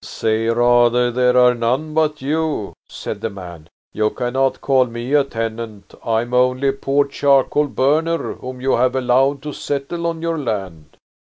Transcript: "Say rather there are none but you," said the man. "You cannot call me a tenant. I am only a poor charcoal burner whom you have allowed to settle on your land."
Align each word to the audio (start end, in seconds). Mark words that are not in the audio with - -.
"Say 0.03 0.47
rather 0.47 1.11
there 1.11 1.37
are 1.37 1.53
none 1.53 1.93
but 1.93 2.23
you," 2.23 2.73
said 2.89 3.21
the 3.21 3.29
man. 3.29 3.67
"You 3.93 4.09
cannot 4.09 4.59
call 4.59 4.87
me 4.87 5.13
a 5.13 5.23
tenant. 5.23 5.93
I 6.03 6.21
am 6.23 6.33
only 6.33 6.69
a 6.69 6.73
poor 6.73 7.05
charcoal 7.05 7.67
burner 7.67 8.33
whom 8.33 8.59
you 8.61 8.77
have 8.77 8.95
allowed 8.95 9.43
to 9.43 9.53
settle 9.53 10.07
on 10.07 10.23
your 10.23 10.39
land." 10.39 10.97